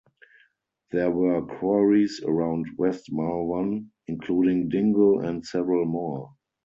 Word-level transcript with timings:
There 0.91 1.11
were 1.11 1.45
quarries 1.45 2.21
around 2.25 2.65
West 2.75 3.09
Malvern 3.11 3.91
including 4.07 4.67
Dingle 4.67 5.23
and 5.23 5.45
several 5.45 5.85
more. 5.85 6.33